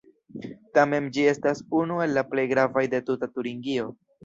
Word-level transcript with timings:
Tamen 0.77 1.09
ĝi 1.17 1.25
estas 1.33 1.61
unu 1.81 1.99
el 2.07 2.17
la 2.21 2.25
plej 2.33 2.47
gravaj 2.55 2.87
de 2.97 3.05
tuta 3.13 3.33
Turingio. 3.37 3.89